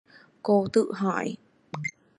Cô 0.41 0.67
tự 0.73 0.91
hỏi 0.93 1.35